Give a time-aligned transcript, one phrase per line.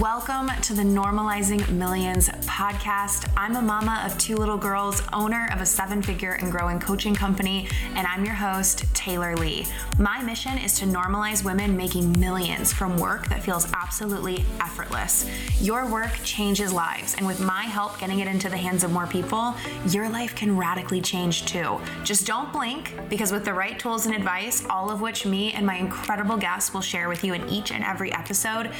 [0.00, 3.30] Welcome to the Normalizing Millions podcast.
[3.36, 7.14] I'm a mama of two little girls, owner of a seven figure and growing coaching
[7.14, 9.66] company, and I'm your host, Taylor Lee.
[9.98, 15.28] My mission is to normalize women making millions from work that feels absolutely effortless.
[15.60, 19.06] Your work changes lives, and with my help getting it into the hands of more
[19.06, 19.54] people,
[19.90, 21.78] your life can radically change too.
[22.04, 25.66] Just don't blink, because with the right tools and advice, all of which me and
[25.66, 28.70] my incredible guests will share with you in each and every episode,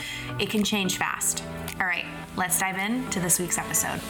[0.40, 1.44] it can change change fast.
[1.80, 2.04] All right,
[2.36, 4.00] let's dive in to this week's episode.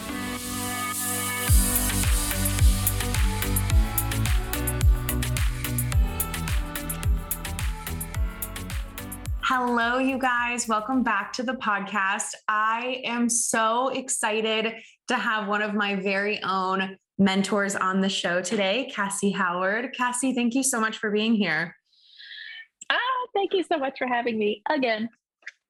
[9.43, 10.67] Hello, you guys.
[10.67, 12.33] Welcome back to the podcast.
[12.47, 14.73] I am so excited
[15.07, 19.93] to have one of my very own mentors on the show today, Cassie Howard.
[19.95, 21.75] Cassie, thank you so much for being here.
[22.89, 22.97] Ah,
[23.33, 25.09] thank you so much for having me again.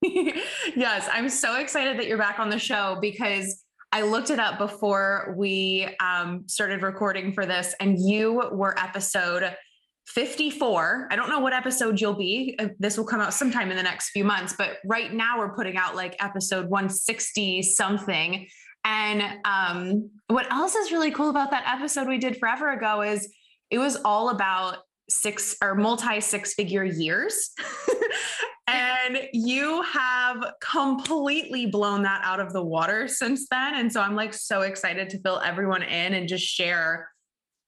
[0.76, 4.58] yes, I'm so excited that you're back on the show because I looked it up
[4.58, 9.56] before we um, started recording for this, and you were episode
[10.08, 11.08] 54.
[11.10, 12.56] I don't know what episode you'll be.
[12.60, 15.56] Uh, this will come out sometime in the next few months, but right now we're
[15.56, 18.48] putting out like episode 160 something.
[18.84, 23.28] And um, what else is really cool about that episode we did forever ago is
[23.72, 24.78] it was all about
[25.10, 27.52] six or multi six figure years.
[28.68, 33.76] and you have completely blown that out of the water since then.
[33.76, 37.10] And so I'm like so excited to fill everyone in and just share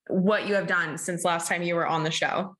[0.09, 2.55] what you have done since last time you were on the show.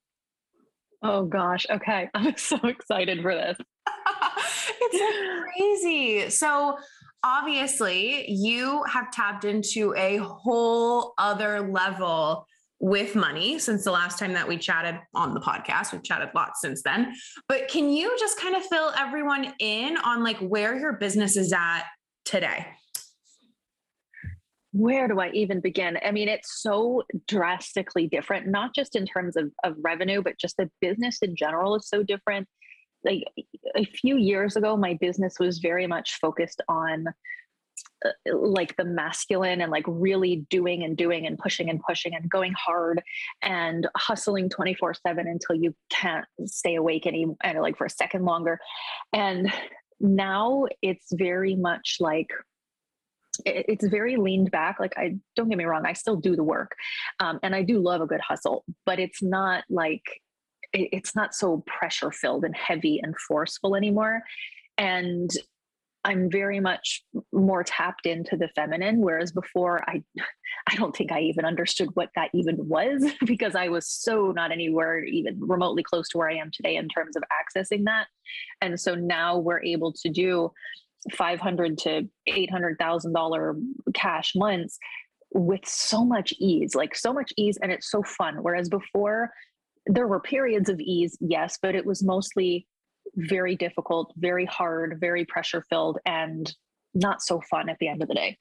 [1.01, 1.65] Oh gosh.
[1.69, 2.09] Okay.
[2.13, 3.57] I'm so excited for this.
[4.81, 6.29] it's crazy.
[6.29, 6.77] So
[7.23, 12.45] obviously you have tapped into a whole other level
[12.79, 15.91] with money since the last time that we chatted on the podcast.
[15.91, 17.13] We've chatted lots since then.
[17.47, 21.51] But can you just kind of fill everyone in on like where your business is
[21.53, 21.83] at
[22.23, 22.67] today?
[24.73, 25.97] Where do I even begin?
[26.05, 30.57] I mean, it's so drastically different, not just in terms of, of revenue, but just
[30.57, 32.47] the business in general is so different.
[33.03, 33.23] Like
[33.75, 37.05] a few years ago, my business was very much focused on
[38.25, 42.53] like the masculine and like really doing and doing and pushing and pushing and going
[42.53, 43.01] hard
[43.41, 48.25] and hustling 24 7 until you can't stay awake any and like for a second
[48.25, 48.59] longer.
[49.13, 49.51] And
[49.99, 52.27] now it's very much like
[53.45, 54.79] it's very leaned back.
[54.79, 56.71] Like i don't get me wrong i still do the work
[57.19, 60.01] um, and i do love a good hustle but it's not like
[60.73, 64.21] it's not so pressure filled and heavy and forceful anymore.
[64.77, 65.29] And
[66.03, 67.03] I'm very much
[67.33, 70.03] more tapped into the feminine, whereas before I,
[70.69, 74.51] I don't think I even understood what that even was because I was so not
[74.51, 78.07] anywhere even remotely close to where I am today in terms of accessing that.
[78.61, 80.51] And so now we're able to do
[81.13, 83.55] five hundred to eight hundred thousand dollar
[83.93, 84.77] cash months
[85.33, 88.37] with so much ease, like so much ease, and it's so fun.
[88.41, 89.31] Whereas before,
[89.85, 92.67] there were periods of ease, yes, but it was mostly
[93.17, 96.53] very difficult, very hard, very pressure filled, and
[96.93, 98.37] not so fun at the end of the day.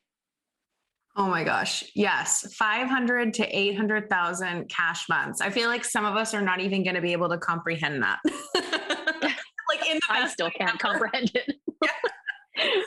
[1.16, 1.82] Oh my gosh.
[1.94, 2.54] Yes.
[2.54, 5.40] 500 to 800,000 cash months.
[5.40, 8.02] I feel like some of us are not even going to be able to comprehend
[8.02, 8.18] that.
[8.54, 10.78] like in the I still can't ever.
[10.78, 11.54] comprehend it.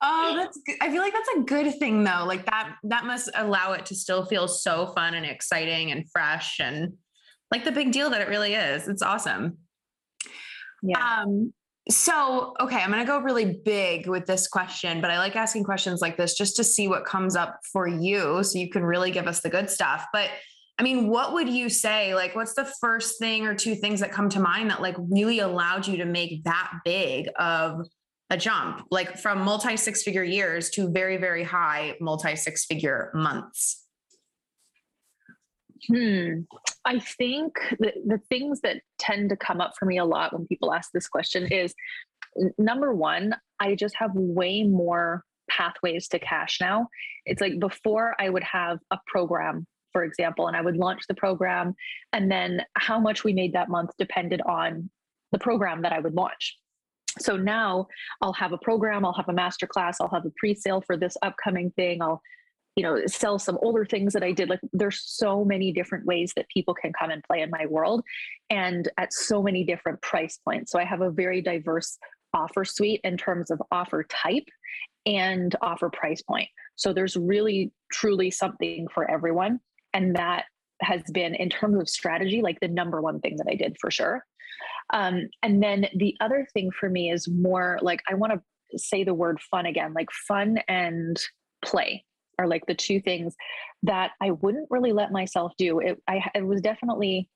[0.00, 0.76] Oh, that's good.
[0.80, 2.24] I feel like that's a good thing though.
[2.24, 6.60] Like that that must allow it to still feel so fun and exciting and fresh
[6.60, 6.92] and
[7.50, 8.86] like the big deal that it really is.
[8.86, 9.58] It's awesome.
[10.82, 11.22] Yeah.
[11.22, 11.52] Um,
[11.90, 15.64] so, okay, I'm going to go really big with this question, but I like asking
[15.64, 19.10] questions like this just to see what comes up for you so you can really
[19.10, 20.04] give us the good stuff.
[20.12, 20.28] But
[20.78, 22.14] I mean, what would you say?
[22.14, 25.40] Like, what's the first thing or two things that come to mind that like really
[25.40, 27.86] allowed you to make that big of
[28.30, 33.10] a jump, like from multi six figure years to very, very high multi six figure
[33.14, 33.87] months?
[35.88, 36.40] Hmm.
[36.84, 40.46] I think the, the things that tend to come up for me a lot when
[40.46, 41.74] people ask this question is
[42.58, 46.88] number one, I just have way more pathways to cash now.
[47.24, 51.14] It's like before I would have a program, for example, and I would launch the
[51.14, 51.74] program,
[52.12, 54.90] and then how much we made that month depended on
[55.32, 56.56] the program that I would launch.
[57.18, 57.86] So now
[58.20, 60.96] I'll have a program, I'll have a master class, I'll have a pre sale for
[60.96, 62.22] this upcoming thing, I'll
[62.78, 66.32] you know sell some older things that i did like there's so many different ways
[66.36, 68.04] that people can come and play in my world
[68.50, 70.70] and at so many different price points.
[70.70, 71.98] So i have a very diverse
[72.32, 74.44] offer suite in terms of offer type
[75.06, 76.48] and offer price point.
[76.76, 79.58] So there's really truly something for everyone.
[79.94, 80.44] And that
[80.82, 83.90] has been in terms of strategy like the number one thing that i did for
[83.90, 84.24] sure.
[84.92, 88.40] Um, and then the other thing for me is more like i want to
[88.76, 89.94] say the word fun again.
[89.94, 91.18] Like fun and
[91.64, 92.04] play
[92.38, 93.34] are like the two things
[93.82, 95.80] that I wouldn't really let myself do.
[95.80, 97.28] It, I, it was definitely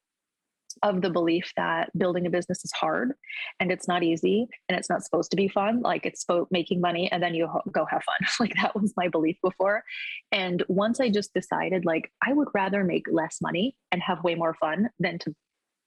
[0.83, 3.13] of the belief that building a business is hard
[3.61, 5.81] and it's not easy and it's not supposed to be fun.
[5.81, 8.29] Like it's about making money and then you ho- go have fun.
[8.41, 9.83] like that was my belief before.
[10.31, 14.35] And once I just decided, like, I would rather make less money and have way
[14.35, 15.35] more fun than to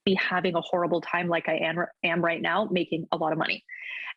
[0.06, 3.38] be having a horrible time like I am, am right now, making a lot of
[3.38, 3.62] money.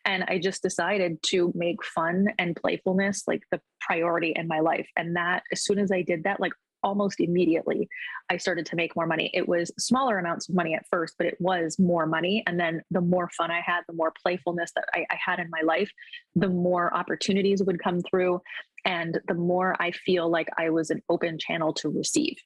[0.06, 4.88] And I just decided to make fun and playfulness like the priority in my life.
[4.96, 6.52] And that, as soon as I did that, like
[6.82, 7.86] almost immediately
[8.30, 9.30] I started to make more money.
[9.34, 12.42] It was smaller amounts of money at first, but it was more money.
[12.46, 15.50] And then the more fun I had, the more playfulness that I, I, had in
[15.50, 15.90] my life,
[16.34, 18.40] the more opportunities would come through,
[18.86, 22.38] and the more I feel like I was an open channel to receive.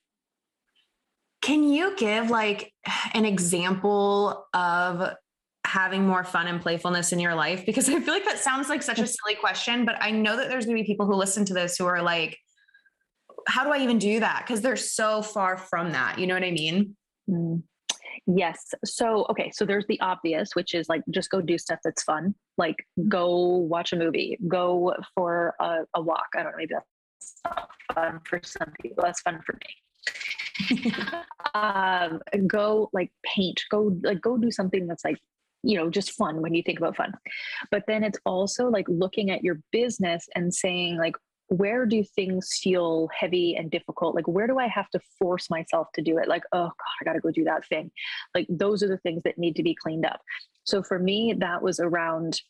[1.44, 2.72] Can you give like
[3.12, 5.14] an example of
[5.66, 7.66] having more fun and playfulness in your life?
[7.66, 10.48] Because I feel like that sounds like such a silly question, but I know that
[10.48, 12.38] there's going to be people who listen to this who are like,
[13.46, 14.44] how do I even do that?
[14.46, 16.18] Because they're so far from that.
[16.18, 16.96] You know what I mean?
[17.28, 17.62] Mm.
[18.26, 18.72] Yes.
[18.86, 19.50] So, okay.
[19.52, 22.34] So there's the obvious, which is like just go do stuff that's fun.
[22.56, 22.76] Like
[23.06, 26.28] go watch a movie, go for a, a walk.
[26.34, 26.56] I don't know.
[26.56, 29.04] Maybe that's not fun for some people.
[29.04, 29.83] That's fun for me.
[31.54, 35.18] um, go like paint, go like go do something that's like
[35.62, 37.12] you know just fun when you think about fun.
[37.70, 41.16] But then it's also like looking at your business and saying like
[41.48, 44.14] where do things feel heavy and difficult?
[44.14, 46.28] Like where do i have to force myself to do it?
[46.28, 47.90] Like oh god i gotta go do that thing.
[48.34, 50.20] Like those are the things that need to be cleaned up.
[50.64, 52.40] So for me that was around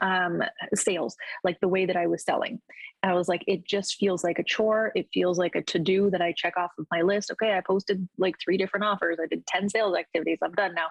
[0.00, 0.42] um,
[0.74, 2.60] sales, like the way that I was selling.
[3.02, 4.92] I was like, it just feels like a chore.
[4.94, 7.30] It feels like a to do that I check off of my list.
[7.32, 9.18] Okay, I posted like three different offers.
[9.22, 10.38] I did 10 sales activities.
[10.42, 10.88] I'm done now.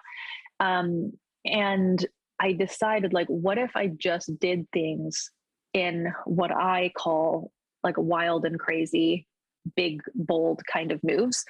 [0.60, 1.12] Um,
[1.44, 2.04] and
[2.40, 5.30] I decided, like, what if I just did things
[5.72, 7.50] in what I call
[7.82, 9.26] like wild and crazy
[9.76, 11.44] big, bold kind of moves.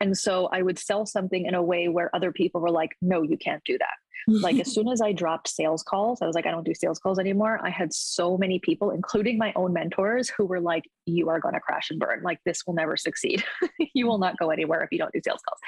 [0.00, 3.22] And so I would sell something in a way where other people were like, no,
[3.22, 3.94] you can't do that
[4.28, 6.98] like as soon as I dropped sales calls, I was like, I don't do sales
[6.98, 7.58] calls anymore.
[7.62, 11.54] I had so many people, including my own mentors, who were like, You are going
[11.54, 12.22] to crash and burn.
[12.22, 13.42] Like, this will never succeed.
[13.94, 15.60] you will not go anywhere if you don't do sales calls.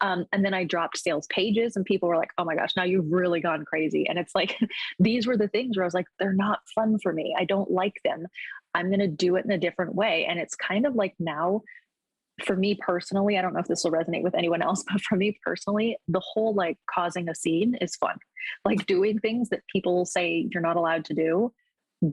[0.00, 2.84] Um, and then I dropped sales pages, and people were like, Oh my gosh, now
[2.84, 4.08] you've really gone crazy.
[4.08, 4.58] And it's like,
[4.98, 7.34] these were the things where I was like, They're not fun for me.
[7.38, 8.26] I don't like them.
[8.74, 10.26] I'm going to do it in a different way.
[10.28, 11.62] And it's kind of like now
[12.44, 15.16] for me personally, I don't know if this will resonate with anyone else, but for
[15.16, 18.16] me personally, the whole like causing a scene is fun.
[18.64, 21.52] Like doing things that people say you're not allowed to do.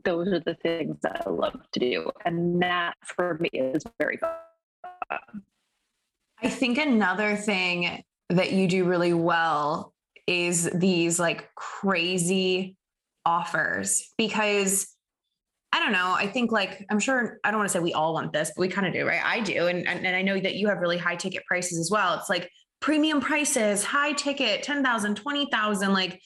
[0.05, 2.09] Those are the things that I love to do.
[2.25, 4.31] And that for me is very fun.
[6.41, 9.93] I think another thing that you do really well
[10.25, 12.77] is these like crazy
[13.25, 14.87] offers because
[15.73, 16.13] I don't know.
[16.15, 18.61] I think like I'm sure I don't want to say we all want this, but
[18.61, 19.21] we kind of do, right?
[19.25, 19.65] I do.
[19.67, 22.13] And, and, and I know that you have really high ticket prices as well.
[22.13, 22.47] It's like
[22.79, 26.21] premium prices, high ticket, 10,000, 20,000, like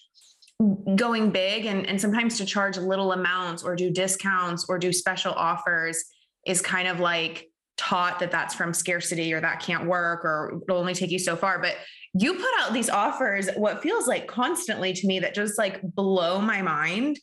[0.96, 5.32] going big and, and sometimes to charge little amounts or do discounts or do special
[5.34, 6.04] offers
[6.46, 7.48] is kind of like
[7.78, 11.38] taught that that's from scarcity or that can't work or it'll only take you so
[11.38, 11.60] far.
[11.60, 11.76] But
[12.14, 16.42] you put out these offers, what feels like constantly to me that just like blow
[16.42, 17.18] my mind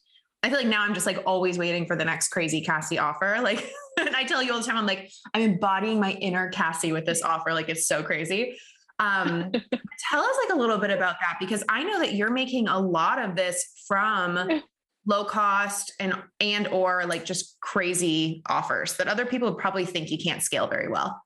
[0.45, 3.39] I feel like now I'm just like always waiting for the next crazy Cassie offer.
[3.45, 6.93] Like, and I tell you all the time, I'm like, I'm embodying my inner Cassie
[6.93, 7.53] with this offer.
[7.53, 8.57] Like, it's so crazy.
[8.99, 9.51] Um,
[10.11, 12.79] tell us like a little bit about that because I know that you're making a
[12.79, 14.63] lot of this from
[15.07, 20.19] low cost and and or like just crazy offers that other people probably think you
[20.19, 21.23] can't scale very well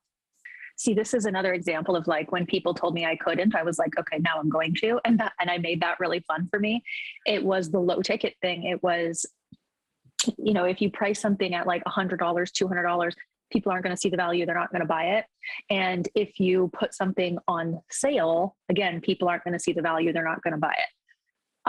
[0.79, 3.77] see this is another example of like when people told me i couldn't i was
[3.77, 6.59] like okay now i'm going to and that and i made that really fun for
[6.59, 6.81] me.
[7.25, 8.63] It was the low ticket thing.
[8.63, 9.25] It was
[10.37, 13.13] you know if you price something at like $100 $200
[13.51, 15.25] people aren't going to see the value they're not going to buy it.
[15.69, 20.13] And if you put something on sale again people aren't going to see the value
[20.13, 20.89] they're not going to buy it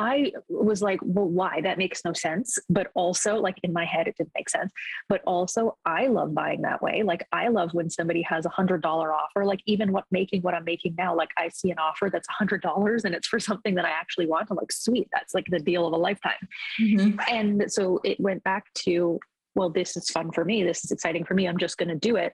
[0.01, 1.61] I was like, well, why?
[1.61, 2.59] That makes no sense.
[2.71, 4.73] But also, like in my head, it didn't make sense.
[5.11, 7.03] But also, I love buying that way.
[7.03, 9.45] Like, I love when somebody has a hundred dollar offer.
[9.45, 12.33] Like, even what making what I'm making now, like I see an offer that's a
[12.33, 14.49] hundred dollars and it's for something that I actually want.
[14.51, 16.49] I'm like, sweet, that's like the deal of a lifetime.
[16.81, 17.21] Mm-hmm.
[17.29, 19.21] And so it went back to,
[19.55, 20.63] well, this is fun for me.
[20.63, 21.47] This is exciting for me.
[21.47, 22.33] I'm just going to do it.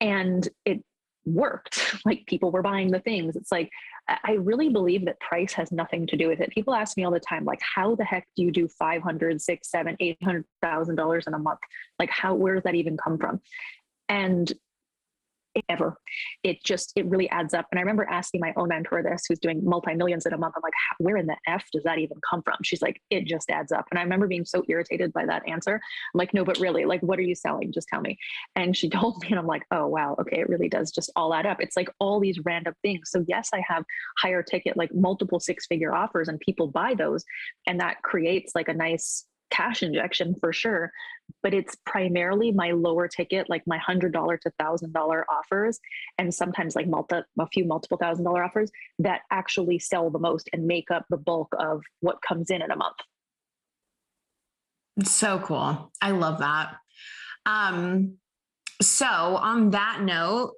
[0.00, 0.84] And it
[1.24, 1.96] worked.
[2.04, 3.36] Like people were buying the things.
[3.36, 3.70] It's like
[4.08, 6.50] I really believe that price has nothing to do with it.
[6.50, 9.40] People ask me all the time, like, how the heck do you do five hundred,
[9.42, 11.58] six, seven, eight hundred thousand dollars in a month?
[11.98, 13.40] Like, how where does that even come from?
[14.08, 14.50] And
[15.68, 15.96] ever.
[16.42, 17.66] It just, it really adds up.
[17.70, 20.54] And I remember asking my own mentor this, who's doing multi millions in a month.
[20.56, 22.56] I'm like, where in the F does that even come from?
[22.62, 23.86] She's like, it just adds up.
[23.90, 25.74] And I remember being so irritated by that answer.
[25.74, 27.72] I'm like, no, but really, like, what are you selling?
[27.72, 28.18] Just tell me.
[28.56, 31.34] And she told me, and I'm like, oh, wow, okay, it really does just all
[31.34, 31.60] add up.
[31.60, 33.10] It's like all these random things.
[33.10, 33.84] So, yes, I have
[34.18, 37.24] higher ticket, like multiple six figure offers, and people buy those.
[37.66, 40.92] And that creates like a nice cash injection for sure
[41.42, 45.78] but it's primarily my lower ticket like my hundred dollar to thousand dollar offers
[46.18, 50.48] and sometimes like multi a few multiple thousand dollar offers that actually sell the most
[50.52, 52.96] and make up the bulk of what comes in in a month.
[55.04, 55.92] So cool.
[56.00, 56.76] I love that.
[57.46, 58.16] Um
[58.80, 60.54] so on that note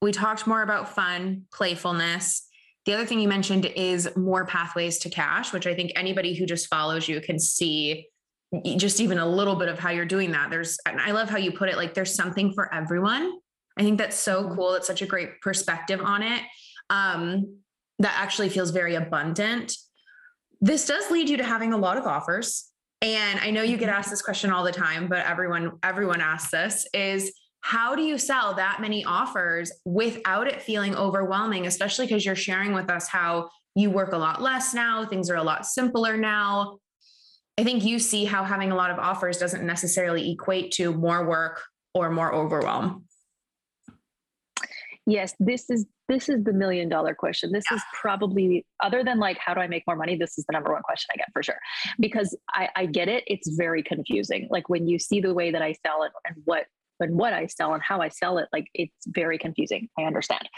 [0.00, 2.46] we talked more about fun playfulness.
[2.86, 6.46] The other thing you mentioned is more pathways to cash, which I think anybody who
[6.46, 8.06] just follows you can see
[8.76, 10.50] just even a little bit of how you're doing that.
[10.50, 13.38] There's, and I love how you put it like there's something for everyone.
[13.78, 14.54] I think that's so mm-hmm.
[14.54, 14.74] cool.
[14.74, 16.42] It's such a great perspective on it.
[16.90, 17.58] Um,
[18.00, 19.74] that actually feels very abundant.
[20.60, 22.70] This does lead you to having a lot of offers.
[23.02, 23.98] And I know you get mm-hmm.
[23.98, 28.18] asked this question all the time, but everyone, everyone asks this is how do you
[28.18, 33.50] sell that many offers without it feeling overwhelming, especially because you're sharing with us how
[33.74, 36.78] you work a lot less now, things are a lot simpler now.
[37.58, 41.26] I think you see how having a lot of offers doesn't necessarily equate to more
[41.26, 43.04] work or more overwhelm.
[45.06, 47.50] Yes, this is this is the million dollar question.
[47.50, 47.78] This yeah.
[47.78, 50.16] is probably other than like how do I make more money?
[50.16, 51.58] This is the number one question I get for sure.
[51.98, 53.24] Because I, I get it.
[53.26, 54.46] It's very confusing.
[54.50, 56.66] Like when you see the way that I sell it and what
[57.00, 59.88] and what I sell and how I sell it, like it's very confusing.
[59.98, 60.48] I understand.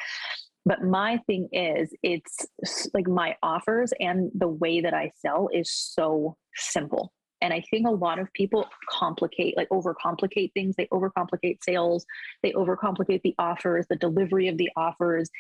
[0.67, 2.47] But my thing is, it's
[2.93, 7.13] like my offers and the way that I sell is so simple.
[7.41, 10.77] And I think a lot of people complicate, like overcomplicate things.
[10.77, 12.05] They overcomplicate sales,
[12.43, 15.31] they overcomplicate the offers, the delivery of the offers.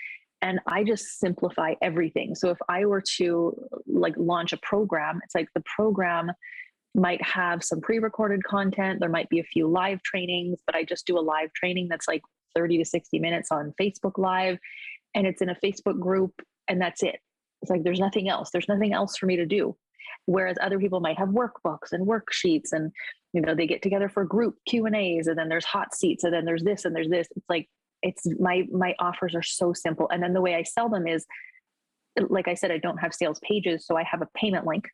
[0.43, 2.35] And I just simplify everything.
[2.35, 3.55] So if I were to
[3.87, 6.33] like launch a program, it's like the program
[6.95, 11.07] might have some pre-recorded content there might be a few live trainings but i just
[11.07, 12.23] do a live training that's like
[12.57, 14.59] 30 to 60 minutes on facebook live
[15.15, 16.33] and it's in a Facebook group
[16.69, 17.19] and that's it.
[17.63, 18.51] It's like there's nothing else.
[18.51, 19.77] There's nothing else for me to do.
[20.27, 22.93] Whereas other people might have workbooks and worksheets and
[23.33, 26.45] you know they get together for group Q and then there's hot seats and then
[26.45, 27.29] there's this and there's this.
[27.37, 27.69] It's like
[28.03, 30.09] it's my my offers are so simple.
[30.11, 31.27] And then the way I sell them is
[32.29, 34.89] like I said, I don't have sales pages, so I have a payment link.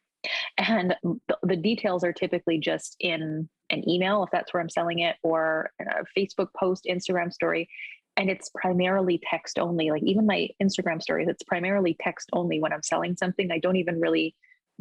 [0.59, 0.95] And
[1.43, 5.71] the details are typically just in an email if that's where I'm selling it, or
[5.81, 7.69] a Facebook post, Instagram story
[8.17, 12.73] and it's primarily text only like even my instagram stories it's primarily text only when
[12.73, 13.51] i'm selling something.
[13.51, 14.35] I don't even really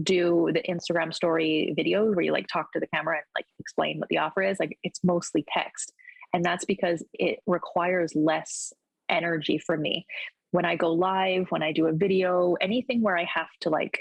[0.03, 3.99] do the instagram story video where you like talk to the camera and like explain
[3.99, 5.93] what the offer is like it's mostly text.
[6.33, 8.73] And that's because it requires less
[9.07, 10.05] energy for me.
[10.51, 13.99] When i go live when i do a video anything where i have to like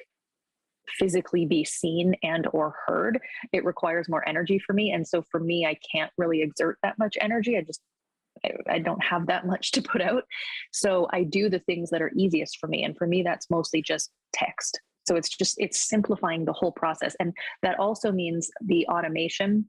[0.99, 3.19] physically be seen and or heard
[3.53, 4.91] it requires more energy for me.
[4.93, 7.57] And so for me i can't really exert that much energy.
[7.57, 7.81] I just
[8.69, 10.25] I don't have that much to put out.
[10.73, 12.85] So I do the things that are easiest for me.
[12.85, 14.81] And for me, that's mostly just text.
[15.07, 17.15] So it's just, it's simplifying the whole process.
[17.21, 19.69] And that also means the automation.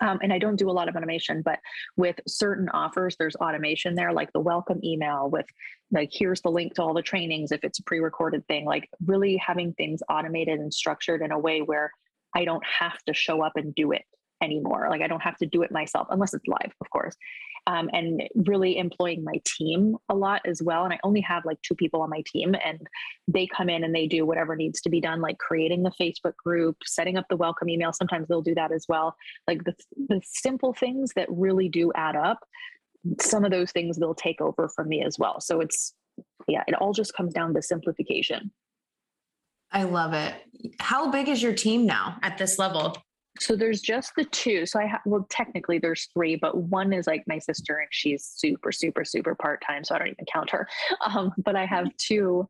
[0.00, 1.58] Um, and I don't do a lot of automation, but
[1.96, 5.44] with certain offers, there's automation there, like the welcome email with
[5.90, 8.88] like, here's the link to all the trainings if it's a pre recorded thing, like
[9.04, 11.90] really having things automated and structured in a way where
[12.34, 14.04] I don't have to show up and do it
[14.42, 14.86] anymore.
[14.88, 17.16] Like I don't have to do it myself unless it's live, of course
[17.66, 20.84] um, and really employing my team a lot as well.
[20.84, 22.86] And I only have like two people on my team, and
[23.28, 26.36] they come in and they do whatever needs to be done, like creating the Facebook
[26.36, 27.92] group, setting up the welcome email.
[27.92, 29.14] Sometimes they'll do that as well.
[29.46, 29.74] Like the,
[30.08, 32.40] the simple things that really do add up,
[33.20, 35.40] some of those things they'll take over from me as well.
[35.40, 35.94] So it's,
[36.48, 38.52] yeah, it all just comes down to simplification.
[39.70, 40.34] I love it.
[40.80, 42.96] How big is your team now at this level?
[43.40, 44.66] So there's just the two.
[44.66, 48.24] So I have, well, technically there's three, but one is like my sister and she's
[48.24, 49.84] super, super, super part time.
[49.84, 50.68] So I don't even count her.
[51.06, 52.46] Um, but I have two,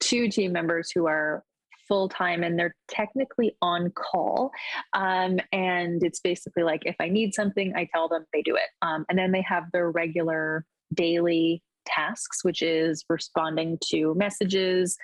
[0.00, 1.44] two team members who are
[1.86, 4.50] full time and they're technically on call.
[4.92, 8.68] Um, and it's basically like if I need something, I tell them they do it.
[8.82, 10.64] Um, and then they have their regular
[10.94, 14.96] daily tasks, which is responding to messages,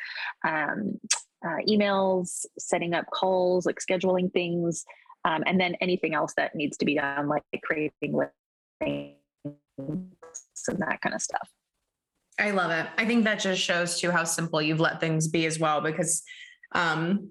[0.47, 0.99] um,
[1.45, 4.85] uh, emails, setting up calls, like scheduling things,
[5.25, 8.19] um, and then anything else that needs to be done, like creating
[8.81, 9.17] links
[10.69, 11.49] and that kind of stuff.
[12.39, 12.87] I love it.
[12.97, 15.81] I think that just shows too how simple you've let things be as well.
[15.81, 16.23] Because
[16.75, 17.31] um,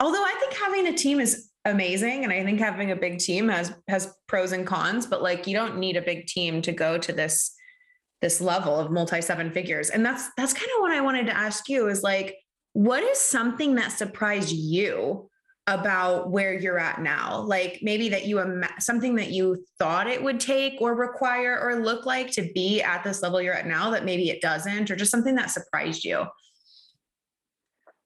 [0.00, 3.48] although I think having a team is amazing, and I think having a big team
[3.48, 6.96] has has pros and cons, but like you don't need a big team to go
[6.96, 7.54] to this
[8.22, 9.90] this level of multi seven figures.
[9.90, 12.36] And that's that's kind of what I wanted to ask you is like,
[12.72, 15.28] what is something that surprised you
[15.68, 17.40] about where you're at now?
[17.40, 21.76] Like maybe that you im- something that you thought it would take or require or
[21.84, 24.96] look like to be at this level you're at now that maybe it doesn't, or
[24.96, 26.24] just something that surprised you.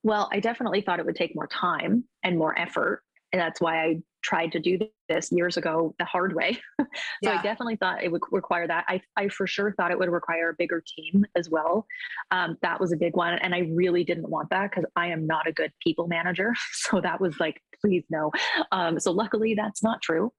[0.03, 3.01] Well, I definitely thought it would take more time and more effort.
[3.31, 6.57] And that's why I tried to do this years ago the hard way.
[6.79, 6.85] so
[7.21, 7.39] yeah.
[7.39, 8.85] I definitely thought it would require that.
[8.87, 11.85] I, I for sure thought it would require a bigger team as well.
[12.31, 13.33] Um, that was a big one.
[13.39, 16.53] And I really didn't want that because I am not a good people manager.
[16.73, 18.31] So that was like, please no.
[18.71, 20.33] Um, so luckily that's not true.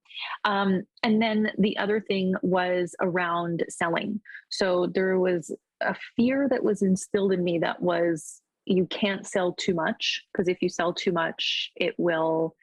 [0.44, 4.20] Um, and then the other thing was around selling.
[4.50, 9.52] So there was a fear that was instilled in me that was you can't sell
[9.52, 12.54] too much because if you sell too much, it will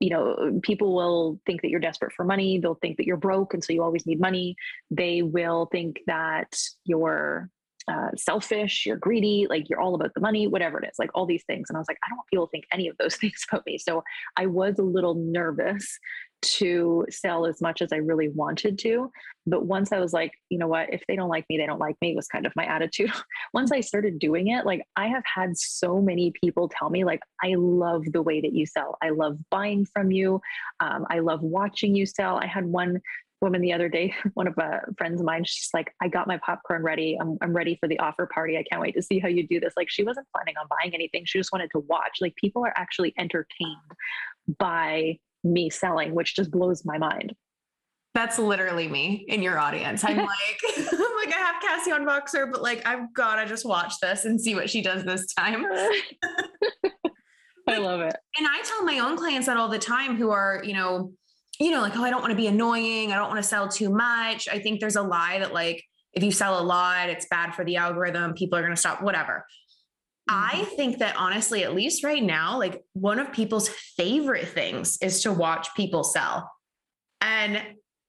[0.00, 2.58] you know, people will think that you're desperate for money.
[2.58, 4.56] They'll think that you're broke, and so you always need money.
[4.90, 7.50] They will think that you're
[7.88, 11.26] uh, selfish, you're greedy, like you're all about the money, whatever it is, like all
[11.26, 11.68] these things.
[11.68, 13.64] And I was like, I don't want people to think any of those things about
[13.66, 13.78] me.
[13.78, 14.02] So
[14.36, 15.98] I was a little nervous
[16.42, 19.10] to sell as much as I really wanted to.
[19.46, 21.78] But once I was like, you know what, if they don't like me, they don't
[21.78, 23.12] like me, was kind of my attitude.
[23.52, 27.20] once I started doing it, like I have had so many people tell me, like,
[27.42, 28.96] I love the way that you sell.
[29.02, 30.40] I love buying from you.
[30.80, 32.36] Um, I love watching you sell.
[32.36, 33.00] I had one
[33.40, 36.38] woman the other day, one of uh, friends of mine, she's like, I got my
[36.44, 37.16] popcorn ready.
[37.20, 38.56] I'm, I'm ready for the offer party.
[38.58, 39.74] I can't wait to see how you do this.
[39.76, 41.24] Like, she wasn't planning on buying anything.
[41.24, 42.18] She just wanted to watch.
[42.20, 43.76] Like, people are actually entertained
[44.58, 47.34] by me selling, which just blows my mind.
[48.12, 50.04] That's literally me in your audience.
[50.04, 50.28] I'm like,
[50.76, 54.24] I'm like, I have Cassie on Voxer, but like, I've got to just watch this
[54.24, 55.64] and see what she does this time.
[57.68, 58.16] I love it.
[58.36, 61.12] And I tell my own clients that all the time who are, you know,
[61.60, 63.12] you know, like, oh, I don't want to be annoying.
[63.12, 64.48] I don't want to sell too much.
[64.48, 67.64] I think there's a lie that like, if you sell a lot, it's bad for
[67.64, 68.32] the algorithm.
[68.32, 69.44] People are going to stop, whatever.
[70.26, 70.76] I mm-hmm.
[70.76, 75.32] think that honestly, at least right now, like one of people's favorite things is to
[75.32, 76.50] watch people sell.
[77.20, 77.62] And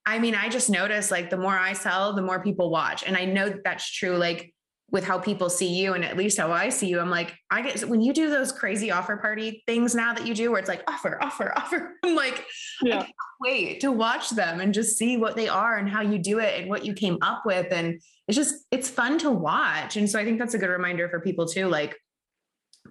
[0.06, 3.04] I mean, I just notice like the more I sell, the more people watch.
[3.06, 4.18] And I know that that's true.
[4.18, 4.54] Like
[4.90, 7.62] with how people see you and at least how I see you, I'm like, I
[7.62, 10.70] get when you do those crazy offer party things now that you do where it's
[10.70, 11.96] like offer, offer, offer.
[12.04, 12.46] I'm like,
[12.82, 13.02] yeah.
[13.02, 16.40] I wait to watch them and just see what they are and how you do
[16.40, 17.72] it and what you came up with.
[17.72, 19.98] And it's just, it's fun to watch.
[19.98, 21.68] And so I think that's a good reminder for people too.
[21.68, 21.98] Like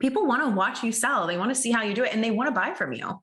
[0.01, 2.23] people want to watch you sell, they want to see how you do it and
[2.23, 3.19] they want to buy from you.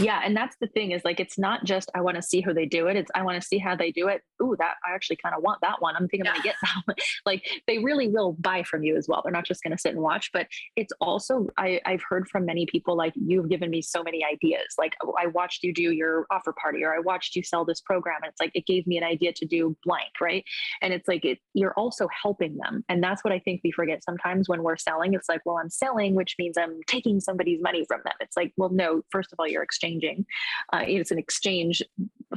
[0.00, 2.52] Yeah, and that's the thing is like it's not just I want to see how
[2.52, 2.96] they do it.
[2.96, 4.20] It's I want to see how they do it.
[4.42, 5.96] Ooh, that I actually kind of want that one.
[5.96, 6.32] I'm thinking yeah.
[6.32, 6.96] I'm gonna get that one.
[7.26, 9.22] like they really will buy from you as well.
[9.22, 10.30] They're not just gonna sit and watch.
[10.32, 14.22] But it's also I, I've heard from many people like you've given me so many
[14.24, 14.74] ideas.
[14.78, 17.80] Like oh, I watched you do your offer party or I watched you sell this
[17.80, 18.18] program.
[18.22, 20.44] And it's like it gave me an idea to do blank, right?
[20.82, 22.84] And it's like it you're also helping them.
[22.88, 25.14] And that's what I think we forget sometimes when we're selling.
[25.14, 28.14] It's like, well, I'm selling, which means I'm taking somebody's money from them.
[28.20, 30.26] It's like, well, no, first of all, you're exchanging exchanging.
[30.72, 31.82] Uh, it's an exchange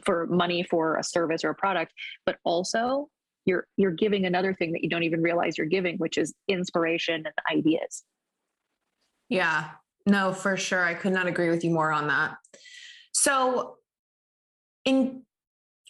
[0.04, 1.94] for money for a service or a product,
[2.26, 3.10] but also
[3.46, 7.26] you're you're giving another thing that you don't even realize you're giving, which is inspiration
[7.26, 8.04] and ideas.
[9.30, 9.70] Yeah,
[10.06, 10.84] no, for sure.
[10.84, 12.36] I could not agree with you more on that.
[13.12, 13.76] So,
[14.86, 15.24] in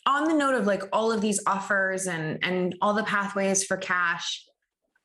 [0.06, 3.78] on the note of like all of these offers and and all the pathways for
[3.78, 4.46] cash,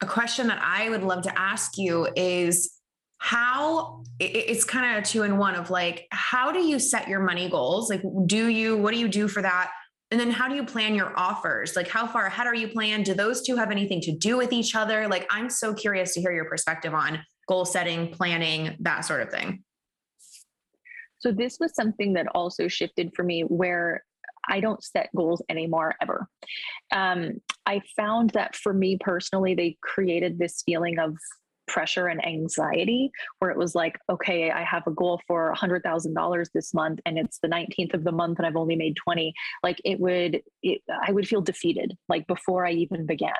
[0.01, 2.75] a question that I would love to ask you is
[3.19, 7.21] how it's kind of a two in one of like how do you set your
[7.21, 7.91] money goals?
[7.91, 9.71] Like do you what do you do for that?
[10.11, 11.75] And then how do you plan your offers?
[11.75, 13.07] Like how far ahead are you planned?
[13.07, 15.09] Do those two have anything to do with each other?
[15.09, 19.31] Like i'm so curious to hear your perspective on goal setting planning that sort of
[19.31, 19.63] thing.
[21.19, 24.05] So this was something that also shifted for me where
[24.49, 26.29] I don't set goals anymore ever.
[26.93, 31.17] Um, I found that for me personally, they created this feeling of
[31.67, 36.75] pressure and anxiety where it was like okay i have a goal for $100000 this
[36.75, 39.99] month and it's the 19th of the month and i've only made 20 like it
[40.01, 43.33] would it, i would feel defeated like before i even began.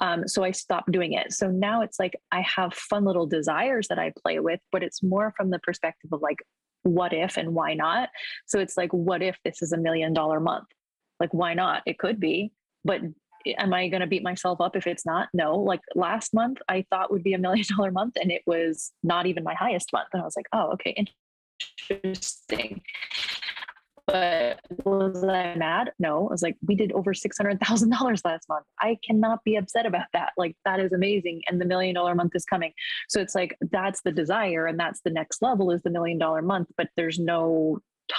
[0.00, 1.32] Um, so i stopped doing it.
[1.32, 5.02] So now it's like i have fun little desires that i play with but it's
[5.02, 6.38] more from the perspective of like
[6.82, 8.08] what if and why not?
[8.46, 10.68] So it's like what if this is a million dollar month?
[11.18, 11.82] Like why not?
[11.86, 12.52] It could be
[12.84, 13.00] but
[13.46, 15.28] am I going to beat myself up if it's not?
[15.32, 15.56] No.
[15.58, 19.26] Like last month, I thought would be a million dollar month, and it was not
[19.26, 20.08] even my highest month.
[20.12, 21.06] And I was like, oh, okay,
[21.88, 22.82] interesting.
[24.06, 25.92] But was I mad?
[26.00, 26.26] No.
[26.26, 28.66] I was like, we did over six hundred thousand dollars last month.
[28.80, 30.32] I cannot be upset about that.
[30.36, 32.72] Like that is amazing, and the million dollar month is coming.
[33.08, 36.42] So it's like that's the desire, and that's the next level is the million dollar
[36.42, 36.68] month.
[36.76, 37.78] But there's no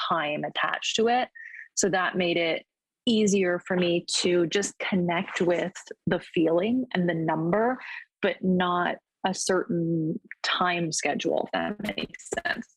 [0.10, 1.28] time attached to it.
[1.76, 2.66] So that made it
[3.06, 5.74] easier for me to just connect with
[6.08, 7.80] the feeling and the number,
[8.22, 12.68] but not a certain time schedule, if that makes sense.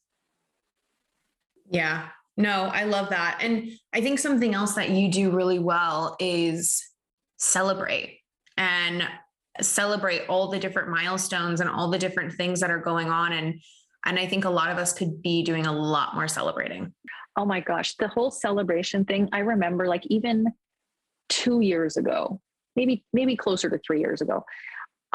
[1.70, 3.38] Yeah, no, I love that.
[3.40, 6.82] And I think something else that you do really well is
[7.38, 8.20] celebrate
[8.56, 9.02] and
[9.60, 13.60] celebrate all the different milestones and all the different things that are going on and
[14.06, 16.92] and I think a lot of us could be doing a lot more celebrating.
[17.36, 20.46] Oh my gosh, the whole celebration thing, I remember like even
[21.30, 22.40] 2 years ago,
[22.76, 24.44] maybe maybe closer to 3 years ago.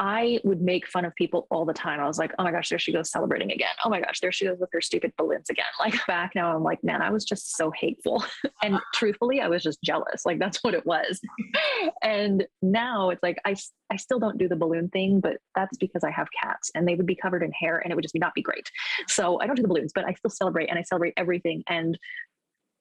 [0.00, 2.00] I would make fun of people all the time.
[2.00, 3.68] I was like, oh my gosh, there she goes celebrating again.
[3.84, 5.66] Oh my gosh, there she goes with her stupid balloons again.
[5.78, 8.24] Like back now, I'm like, man, I was just so hateful.
[8.62, 10.24] and truthfully, I was just jealous.
[10.24, 11.20] Like that's what it was.
[12.02, 13.54] and now it's like, I,
[13.92, 16.94] I still don't do the balloon thing, but that's because I have cats and they
[16.94, 18.70] would be covered in hair and it would just not be great.
[19.06, 21.62] So I don't do the balloons, but I still celebrate and I celebrate everything.
[21.68, 21.98] And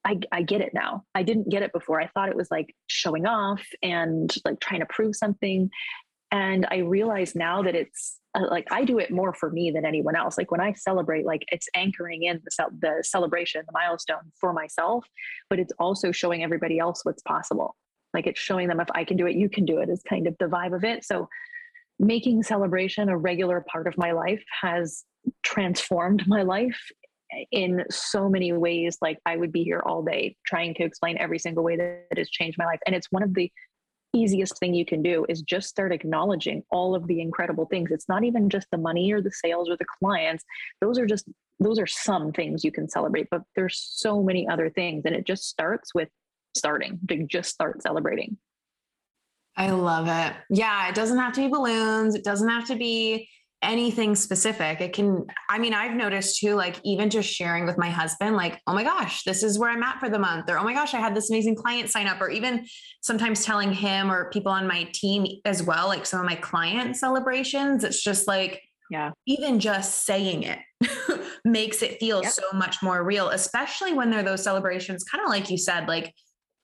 [0.06, 1.04] I, I get it now.
[1.14, 2.00] I didn't get it before.
[2.00, 5.70] I thought it was like showing off and like trying to prove something.
[6.32, 9.86] And I realize now that it's uh, like I do it more for me than
[9.86, 10.38] anyone else.
[10.38, 14.54] Like when I celebrate, like it's anchoring in the, ce- the celebration, the milestone for
[14.54, 15.06] myself,
[15.50, 17.76] but it's also showing everybody else what's possible.
[18.14, 20.28] Like it's showing them if I can do it, you can do it, is kind
[20.28, 21.04] of the vibe of it.
[21.04, 21.28] So
[22.00, 25.04] making celebration a regular part of my life has
[25.44, 26.80] transformed my life
[27.52, 31.38] in so many ways like i would be here all day trying to explain every
[31.38, 33.52] single way that it has changed my life and it's one of the
[34.14, 37.92] easiest thing you can do is just start acknowledging all of the incredible things.
[37.92, 40.44] It's not even just the money or the sales or the clients.
[40.82, 41.26] Those are just
[41.60, 45.28] those are some things you can celebrate, but there's so many other things and it
[45.28, 46.08] just starts with
[46.56, 48.38] starting to just start celebrating.
[49.58, 50.38] I love it.
[50.50, 52.16] Yeah, it doesn't have to be balloons.
[52.16, 53.28] It doesn't have to be
[53.62, 54.80] anything specific.
[54.80, 58.62] It can, I mean, I've noticed too, like even just sharing with my husband, like,
[58.68, 60.94] oh my gosh, this is where I'm at for the month, or oh my gosh,
[60.94, 62.66] I had this amazing client sign up, or even
[63.02, 66.96] sometimes telling him or people on my team as well, like some of my client
[66.96, 67.84] celebrations.
[67.84, 70.60] It's just like, yeah, even just saying it
[71.46, 72.32] makes it feel yep.
[72.32, 76.14] so much more real, especially when they're those celebrations, kind of like you said, like,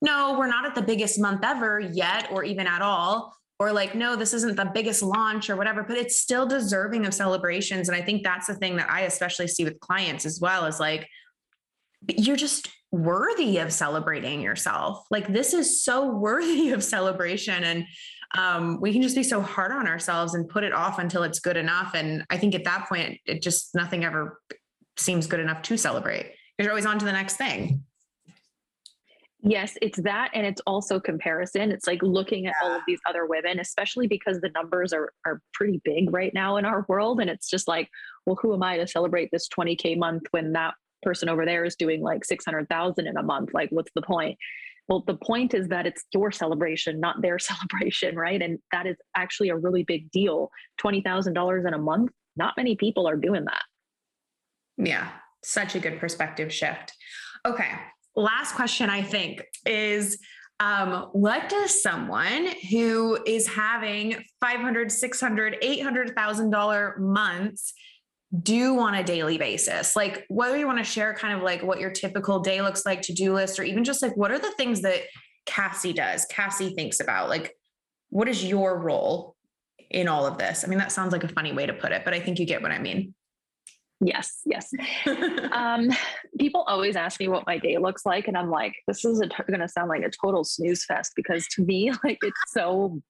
[0.02, 3.96] no, we're not at the biggest month ever yet, or even at all or like
[3.96, 7.90] no this isn't the biggest launch or whatever but it's still deserving of celebrations.
[7.90, 10.80] And i think that's the thing that i especially see with clients as well is
[10.80, 11.08] like
[12.08, 15.06] you're just worthy of celebrating yourself.
[15.12, 17.64] Like this is so worthy of celebration.
[17.64, 17.86] And
[18.38, 21.40] um, we can just be so hard on ourselves and put it off until it's
[21.40, 21.94] good enough.
[21.94, 24.42] And i think at that point it just nothing ever
[24.98, 26.34] seems good enough to celebrate.
[26.58, 27.84] You're always on to the next thing
[29.48, 30.32] Yes, it's that.
[30.34, 31.72] And it's also comparison.
[31.72, 35.40] It's like looking at all of these other women, especially because the numbers are, are
[35.54, 37.22] pretty big right now in our world.
[37.22, 37.88] And it's just like,
[38.26, 41.76] well, who am I to celebrate this 20K month when that person over there is
[41.76, 43.54] doing like 600,000 in a month?
[43.54, 44.36] Like, what's the point?
[44.88, 48.42] Well, the point is that it's your celebration, not their celebration, right?
[48.42, 50.50] And that is actually a really big deal.
[50.82, 53.62] $20,000 in a month, not many people are doing that.
[54.78, 55.10] Yeah,
[55.44, 56.94] such a good perspective shift.
[57.46, 57.70] Okay,
[58.16, 60.18] last question I think is
[60.60, 67.74] um, what does someone who is having 500 600 800000 dollar months
[68.42, 69.96] do on a daily basis?
[69.96, 73.02] Like whether you want to share kind of like what your typical day looks like
[73.04, 75.02] to do list or even just like what are the things that
[75.46, 77.30] cassie does cassie thinks about?
[77.30, 77.54] Like
[78.10, 79.36] what is your role
[79.90, 80.64] in all of this?
[80.64, 82.46] I mean that sounds like a funny way to put it but i think you
[82.46, 83.14] get what i mean
[84.02, 84.72] Yes, yes.
[85.52, 85.90] um,
[86.40, 89.60] people always ask me what my day looks like, and I'm like, this is going
[89.60, 93.02] to sound like a total snooze fest because to me, like, it's so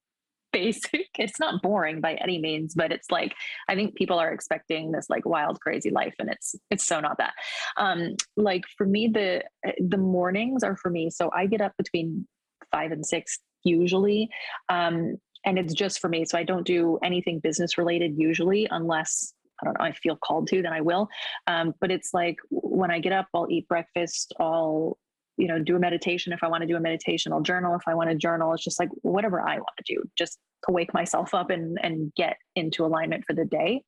[0.56, 1.08] basic.
[1.20, 3.34] It's not boring by any means, but it's like
[3.68, 7.18] I think people are expecting this like wild, crazy life, and it's it's so not
[7.18, 7.34] that.
[7.78, 9.44] Um, like for me, the
[9.80, 11.10] the mornings are for me.
[11.10, 12.26] So I get up between
[12.72, 14.30] five and six usually.
[14.70, 16.26] Um, and it's just for me.
[16.26, 20.48] So I don't do anything business related usually, unless I don't know, I feel called
[20.50, 21.08] to, then I will.
[21.48, 24.98] Um, but it's like when I get up, I'll eat breakfast, I'll,
[25.38, 27.88] you know, do a meditation if I want to do a meditation, I'll journal if
[27.88, 28.54] I want to journal.
[28.54, 32.14] It's just like whatever I want to do, just to wake myself up and and
[32.16, 33.84] get into alignment for the day.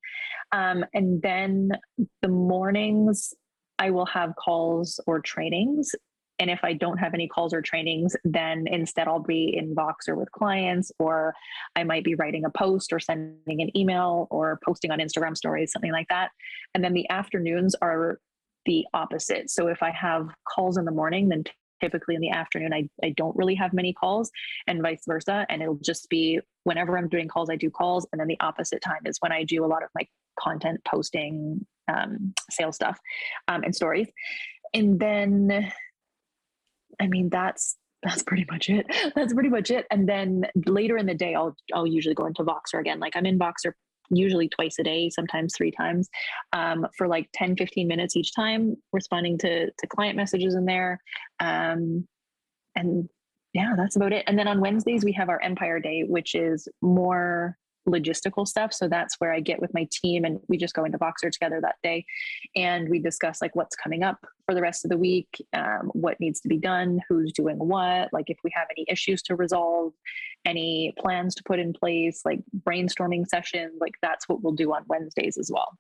[0.52, 1.72] Um, and then
[2.22, 3.34] the mornings
[3.80, 5.94] I will have calls or trainings
[6.40, 10.16] and if I don't have any calls or trainings, then instead I'll be in Voxer
[10.16, 11.34] with clients, or
[11.76, 15.72] I might be writing a post or sending an email or posting on Instagram stories,
[15.72, 16.30] something like that.
[16.76, 18.20] And then the afternoons are
[18.66, 19.50] the opposite.
[19.50, 21.44] So if I have calls in the morning, then
[21.82, 24.32] typically in the afternoon I, I don't really have many calls
[24.66, 28.20] and vice versa and it'll just be whenever i'm doing calls i do calls and
[28.20, 30.08] then the opposite time is when i do a lot of my
[30.40, 32.98] content posting um, sales stuff
[33.48, 34.08] um, and stories
[34.74, 35.72] and then
[37.00, 38.86] I mean, that's that's pretty much it.
[39.16, 39.88] That's pretty much it.
[39.90, 43.00] And then later in the day, I'll I'll usually go into Voxer again.
[43.00, 43.74] Like I'm in Voxer
[44.10, 46.08] usually twice a day, sometimes three times,
[46.54, 51.02] um, for like 10, 15 minutes each time, responding to to client messages in there.
[51.40, 52.08] Um,
[52.76, 53.10] and
[53.54, 54.24] yeah, that's about it.
[54.28, 57.58] And then on Wednesdays we have our Empire Day, which is more
[57.88, 58.74] logistical stuff.
[58.74, 61.60] So that's where I get with my team and we just go into Voxer together
[61.62, 62.06] that day
[62.56, 66.20] and we discuss like what's coming up for the rest of the week, um, what
[66.20, 69.94] needs to be done, who's doing what, like if we have any issues to resolve,
[70.46, 74.84] any plans to put in place, like brainstorming sessions, like that's what we'll do on
[74.88, 75.78] Wednesdays as well.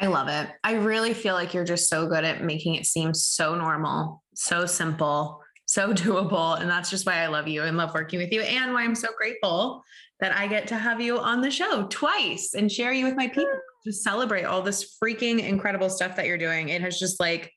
[0.00, 0.48] I love it.
[0.64, 4.66] I really feel like you're just so good at making it seem so normal, so
[4.66, 6.60] simple, so doable.
[6.60, 8.94] And that's just why I love you and love working with you and why I'm
[8.94, 9.82] so grateful
[10.20, 13.28] that I get to have you on the show twice and share you with my
[13.28, 16.68] people to celebrate all this freaking incredible stuff that you're doing.
[16.68, 17.52] It has just like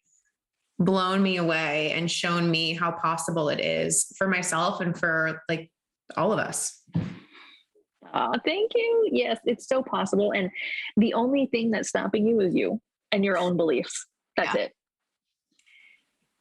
[0.80, 5.72] blown me away and shown me how possible it is for myself and for like
[6.15, 6.82] all of us.
[8.13, 9.10] Oh, thank you.
[9.12, 10.32] Yes, it's so possible.
[10.32, 10.50] And
[10.96, 14.06] the only thing that's stopping you is you and your own beliefs.
[14.36, 14.62] That's yeah.
[14.62, 14.74] it.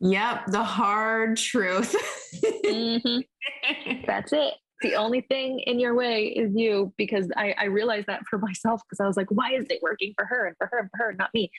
[0.00, 1.94] Yep, the hard truth.
[2.64, 4.00] mm-hmm.
[4.06, 4.54] That's it.
[4.82, 8.82] The only thing in your way is you, because I, I realized that for myself
[8.88, 10.98] because I was like, why is it working for her and for her and for
[10.98, 11.50] her, not me?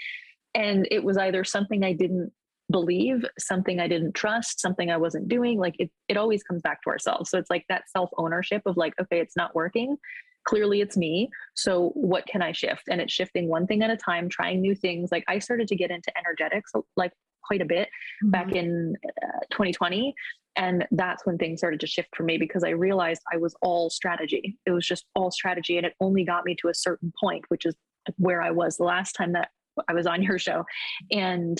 [0.53, 2.31] And it was either something I didn't
[2.69, 5.57] believe, something I didn't trust, something I wasn't doing.
[5.57, 7.29] Like it, it always comes back to ourselves.
[7.29, 9.97] So it's like that self ownership of like, okay, it's not working.
[10.45, 11.29] Clearly it's me.
[11.55, 12.83] So what can I shift?
[12.89, 15.11] And it's shifting one thing at a time, trying new things.
[15.11, 17.11] Like I started to get into energetics like
[17.47, 17.87] quite a bit
[18.23, 18.31] mm-hmm.
[18.31, 20.13] back in uh, 2020.
[20.55, 23.89] And that's when things started to shift for me because I realized I was all
[23.89, 24.57] strategy.
[24.65, 25.77] It was just all strategy.
[25.77, 27.75] And it only got me to a certain point, which is
[28.17, 29.49] where I was the last time that
[29.87, 30.65] I was on your show.
[31.11, 31.59] And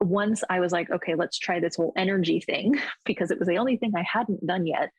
[0.00, 3.58] once I was like, okay, let's try this whole energy thing because it was the
[3.58, 4.90] only thing I hadn't done yet.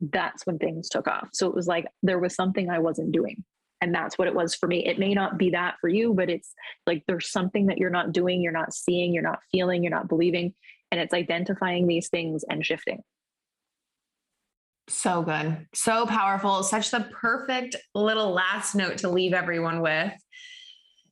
[0.00, 1.28] That's when things took off.
[1.32, 3.44] So it was like there was something I wasn't doing
[3.80, 4.86] and that's what it was for me.
[4.86, 6.52] It may not be that for you but it's
[6.86, 10.08] like there's something that you're not doing you're not seeing you're not feeling you're not
[10.08, 10.54] believing
[10.90, 13.02] and it's identifying these things and shifting.
[14.88, 15.66] So good.
[15.74, 16.62] So powerful.
[16.62, 20.12] Such the perfect little last note to leave everyone with.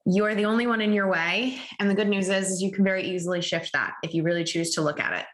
[0.06, 2.84] You're the only one in your way and the good news is, is you can
[2.84, 5.26] very easily shift that if you really choose to look at it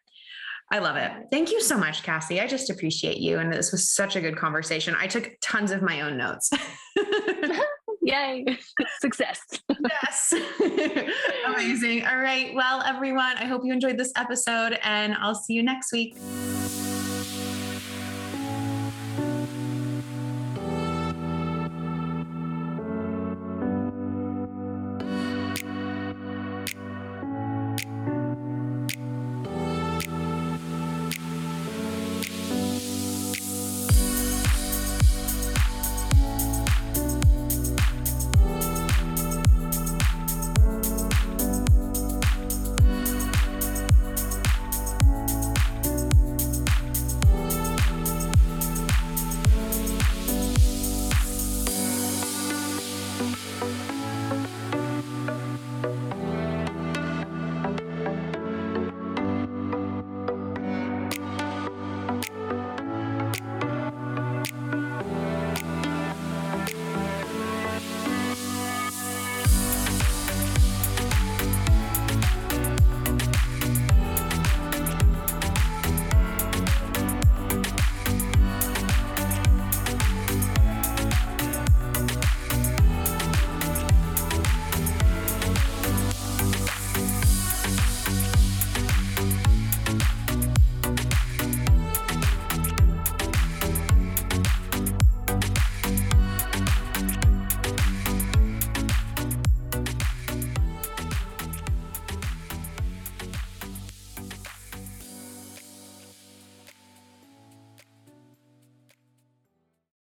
[0.73, 1.13] I love it.
[1.31, 2.41] Thank you so much, Cassie.
[2.41, 3.39] I just appreciate you.
[3.39, 4.97] And this was such a good conversation.
[4.99, 6.51] I took tons of my own notes.
[8.03, 8.59] Yay.
[9.03, 9.39] Success.
[9.69, 10.33] yes.
[11.47, 12.07] Amazing.
[12.07, 12.55] All right.
[12.55, 16.17] Well, everyone, I hope you enjoyed this episode and I'll see you next week.